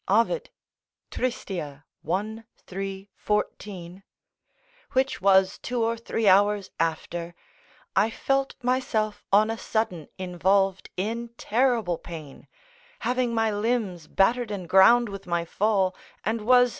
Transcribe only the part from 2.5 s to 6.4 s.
3, 14.] which was two or three